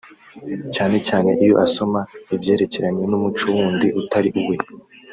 cyane 0.75 0.97
cyane 1.07 1.29
iyo 1.43 1.55
asoma 1.65 1.99
ibyerekeranye 2.35 3.03
n’umuco 3.07 3.43
wundi 3.55 3.87
utari 4.01 4.29
uwe 4.39 4.55